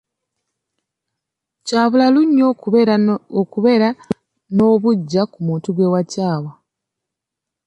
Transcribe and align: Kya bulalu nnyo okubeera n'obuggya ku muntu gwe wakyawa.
Kya 1.65 1.83
bulalu 1.89 2.21
nnyo 2.25 2.45
okubeera 3.41 3.89
n'obuggya 4.55 5.23
ku 5.31 5.39
muntu 5.47 5.67
gwe 5.75 5.91
wakyawa. 5.93 6.51